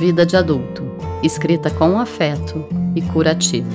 Vida 0.00 0.24
de 0.24 0.34
adulto, 0.34 0.82
escrita 1.22 1.70
com 1.70 2.00
afeto 2.00 2.64
e 2.96 3.02
curativo. 3.02 3.68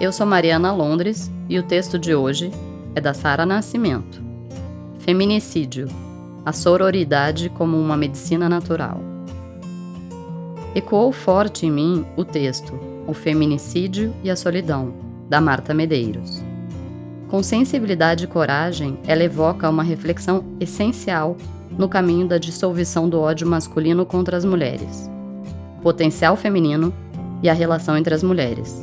Eu 0.00 0.12
sou 0.12 0.26
Mariana 0.26 0.72
Londres 0.72 1.30
e 1.48 1.56
o 1.56 1.62
texto 1.62 2.00
de 2.00 2.16
hoje 2.16 2.50
é 2.96 3.00
da 3.00 3.14
Sara 3.14 3.46
Nascimento. 3.46 4.20
Feminicídio: 4.98 5.86
a 6.44 6.52
sororidade 6.52 7.48
como 7.48 7.78
uma 7.78 7.96
medicina 7.96 8.48
natural. 8.48 9.00
Ecoou 10.74 11.12
forte 11.12 11.64
em 11.64 11.70
mim 11.70 12.04
o 12.16 12.24
texto 12.24 12.72
O 13.06 13.14
Feminicídio 13.14 14.12
e 14.24 14.28
a 14.28 14.34
Solidão, 14.34 14.92
da 15.28 15.40
Marta 15.40 15.72
Medeiros. 15.72 16.42
Com 17.32 17.42
sensibilidade 17.42 18.24
e 18.24 18.26
coragem, 18.26 18.98
ela 19.06 19.24
evoca 19.24 19.70
uma 19.70 19.82
reflexão 19.82 20.44
essencial 20.60 21.34
no 21.78 21.88
caminho 21.88 22.28
da 22.28 22.36
dissolução 22.36 23.08
do 23.08 23.18
ódio 23.18 23.46
masculino 23.46 24.04
contra 24.04 24.36
as 24.36 24.44
mulheres, 24.44 25.10
potencial 25.82 26.36
feminino 26.36 26.92
e 27.42 27.48
a 27.48 27.54
relação 27.54 27.96
entre 27.96 28.12
as 28.12 28.22
mulheres. 28.22 28.82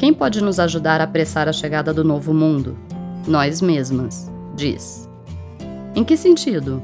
Quem 0.00 0.12
pode 0.12 0.42
nos 0.42 0.58
ajudar 0.58 1.00
a 1.00 1.04
apressar 1.04 1.48
a 1.48 1.52
chegada 1.52 1.94
do 1.94 2.02
novo 2.02 2.34
mundo? 2.34 2.76
Nós 3.24 3.60
mesmas, 3.60 4.28
diz. 4.56 5.08
Em 5.94 6.02
que 6.02 6.16
sentido? 6.16 6.82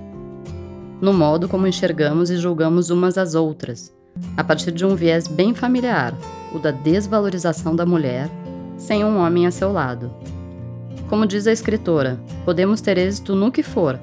No 1.00 1.12
modo 1.12 1.48
como 1.48 1.66
enxergamos 1.66 2.30
e 2.30 2.36
julgamos 2.36 2.90
umas 2.90 3.18
às 3.18 3.34
outras, 3.34 3.92
a 4.36 4.44
partir 4.44 4.70
de 4.70 4.86
um 4.86 4.94
viés 4.94 5.26
bem 5.26 5.52
familiar, 5.52 6.14
o 6.54 6.60
da 6.60 6.70
desvalorização 6.70 7.74
da 7.74 7.84
mulher, 7.84 8.30
sem 8.76 9.04
um 9.04 9.18
homem 9.18 9.48
a 9.48 9.50
seu 9.50 9.72
lado. 9.72 10.14
Como 11.08 11.26
diz 11.26 11.46
a 11.46 11.52
escritora, 11.52 12.20
podemos 12.44 12.80
ter 12.80 12.98
êxito 12.98 13.34
no 13.34 13.52
que 13.52 13.62
for, 13.62 13.98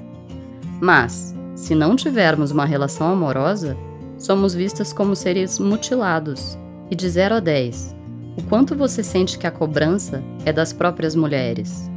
mas, 0.80 1.34
se 1.54 1.74
não 1.74 1.96
tivermos 1.96 2.50
uma 2.50 2.64
relação 2.64 3.10
amorosa, 3.10 3.76
somos 4.18 4.54
vistas 4.54 4.92
como 4.92 5.14
seres 5.14 5.58
mutilados. 5.58 6.58
E 6.90 6.94
de 6.94 7.08
0 7.08 7.36
a 7.36 7.40
10, 7.40 7.96
o 8.36 8.42
quanto 8.42 8.76
você 8.76 9.02
sente 9.02 9.38
que 9.38 9.46
a 9.46 9.50
cobrança 9.50 10.22
é 10.44 10.52
das 10.52 10.72
próprias 10.72 11.14
mulheres? 11.14 11.90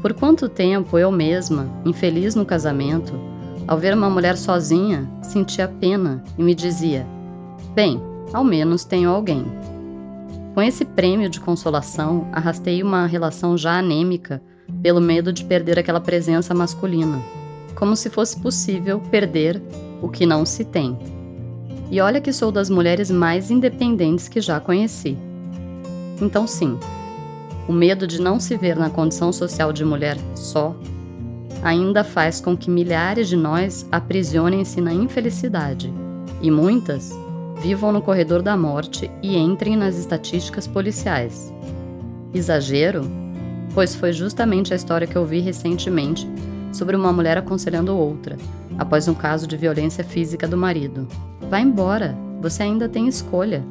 Por 0.00 0.14
quanto 0.14 0.48
tempo 0.48 0.96
eu 0.96 1.10
mesma, 1.10 1.66
infeliz 1.84 2.36
no 2.36 2.46
casamento, 2.46 3.12
ao 3.66 3.76
ver 3.76 3.92
uma 3.92 4.08
mulher 4.08 4.36
sozinha, 4.36 5.10
sentia 5.22 5.66
pena 5.66 6.22
e 6.38 6.42
me 6.42 6.54
dizia: 6.54 7.04
Bem, 7.74 8.00
ao 8.32 8.44
menos 8.44 8.84
tenho 8.84 9.10
alguém. 9.10 9.44
Com 10.60 10.64
esse 10.64 10.84
prêmio 10.84 11.30
de 11.30 11.40
consolação, 11.40 12.28
arrastei 12.30 12.82
uma 12.82 13.06
relação 13.06 13.56
já 13.56 13.78
anêmica 13.78 14.42
pelo 14.82 15.00
medo 15.00 15.32
de 15.32 15.42
perder 15.42 15.78
aquela 15.78 16.02
presença 16.02 16.52
masculina, 16.52 17.18
como 17.74 17.96
se 17.96 18.10
fosse 18.10 18.38
possível 18.38 19.00
perder 19.00 19.62
o 20.02 20.08
que 20.10 20.26
não 20.26 20.44
se 20.44 20.62
tem. 20.62 20.98
E 21.90 21.98
olha 21.98 22.20
que 22.20 22.30
sou 22.30 22.52
das 22.52 22.68
mulheres 22.68 23.10
mais 23.10 23.50
independentes 23.50 24.28
que 24.28 24.38
já 24.38 24.60
conheci. 24.60 25.16
Então, 26.20 26.46
sim, 26.46 26.78
o 27.66 27.72
medo 27.72 28.06
de 28.06 28.20
não 28.20 28.38
se 28.38 28.54
ver 28.54 28.76
na 28.76 28.90
condição 28.90 29.32
social 29.32 29.72
de 29.72 29.82
mulher 29.82 30.18
só 30.34 30.76
ainda 31.62 32.04
faz 32.04 32.38
com 32.38 32.54
que 32.54 32.68
milhares 32.68 33.30
de 33.30 33.36
nós 33.36 33.88
aprisionem-se 33.90 34.78
na 34.82 34.92
infelicidade 34.92 35.90
e 36.42 36.50
muitas 36.50 37.18
vivam 37.60 37.92
no 37.92 38.00
corredor 38.00 38.40
da 38.40 38.56
morte 38.56 39.10
e 39.22 39.36
entrem 39.36 39.76
nas 39.76 39.96
estatísticas 39.96 40.66
policiais. 40.66 41.52
Exagero? 42.32 43.02
Pois 43.74 43.94
foi 43.94 44.12
justamente 44.12 44.72
a 44.72 44.76
história 44.76 45.06
que 45.06 45.16
eu 45.16 45.26
vi 45.26 45.40
recentemente 45.40 46.26
sobre 46.72 46.96
uma 46.96 47.12
mulher 47.12 47.36
aconselhando 47.36 47.96
outra, 47.96 48.36
após 48.78 49.08
um 49.08 49.14
caso 49.14 49.46
de 49.46 49.58
violência 49.58 50.02
física 50.02 50.48
do 50.48 50.56
marido. 50.56 51.06
Vá 51.50 51.60
embora, 51.60 52.16
você 52.40 52.62
ainda 52.62 52.88
tem 52.88 53.06
escolha. 53.06 53.62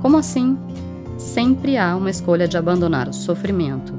Como 0.00 0.16
assim? 0.16 0.58
Sempre 1.18 1.76
há 1.76 1.94
uma 1.94 2.08
escolha 2.08 2.48
de 2.48 2.56
abandonar 2.56 3.06
o 3.06 3.12
sofrimento, 3.12 3.92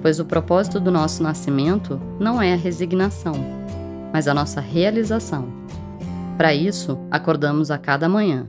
pois 0.00 0.18
o 0.18 0.24
propósito 0.24 0.80
do 0.80 0.90
nosso 0.90 1.22
nascimento 1.22 2.00
não 2.18 2.40
é 2.40 2.54
a 2.54 2.56
resignação, 2.56 3.34
mas 4.12 4.26
a 4.26 4.32
nossa 4.32 4.62
realização. 4.62 5.46
Para 6.38 6.54
isso, 6.54 6.98
acordamos 7.10 7.70
a 7.70 7.76
cada 7.76 8.08
manhã. 8.08 8.48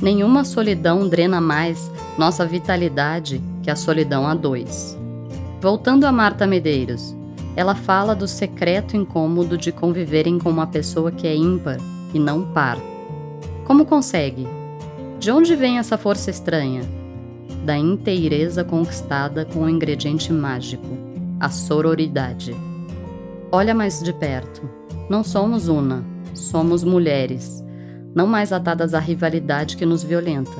Nenhuma 0.00 0.44
solidão 0.44 1.08
drena 1.08 1.40
mais 1.40 1.90
nossa 2.18 2.46
vitalidade 2.46 3.40
que 3.62 3.70
a 3.70 3.76
solidão 3.76 4.26
a 4.26 4.34
dois. 4.34 4.98
Voltando 5.60 6.04
a 6.04 6.12
Marta 6.12 6.46
Medeiros, 6.46 7.14
ela 7.54 7.74
fala 7.74 8.14
do 8.14 8.26
secreto 8.26 8.96
incômodo 8.96 9.56
de 9.56 9.70
conviverem 9.70 10.38
com 10.38 10.50
uma 10.50 10.66
pessoa 10.66 11.12
que 11.12 11.26
é 11.26 11.36
ímpar 11.36 11.78
e 12.12 12.18
não 12.18 12.42
par. 12.52 12.78
Como 13.64 13.84
consegue? 13.84 14.46
De 15.20 15.30
onde 15.30 15.54
vem 15.54 15.78
essa 15.78 15.96
força 15.96 16.30
estranha? 16.30 16.82
Da 17.64 17.76
inteireza 17.76 18.64
conquistada 18.64 19.44
com 19.44 19.60
o 19.60 19.62
um 19.62 19.68
ingrediente 19.68 20.32
mágico, 20.32 20.98
a 21.38 21.48
sororidade. 21.48 22.56
Olha 23.52 23.74
mais 23.74 24.02
de 24.02 24.12
perto. 24.12 24.68
Não 25.08 25.22
somos 25.22 25.68
una, 25.68 26.02
somos 26.34 26.82
mulheres 26.82 27.62
não 28.14 28.26
mais 28.26 28.52
atadas 28.52 28.94
à 28.94 28.98
rivalidade 28.98 29.76
que 29.76 29.86
nos 29.86 30.02
violenta, 30.02 30.56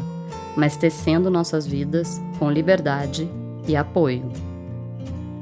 mas 0.57 0.77
tecendo 0.77 1.31
nossas 1.31 1.67
vidas 1.67 2.21
com 2.39 2.51
liberdade 2.51 3.29
e 3.67 3.77
apoio. 3.77 4.31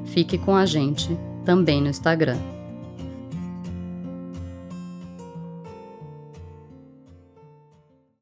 Fique 0.06 0.36
com 0.38 0.54
a 0.54 0.66
gente 0.66 1.16
também 1.44 1.80
no 1.80 1.88
Instagram. 1.88 2.38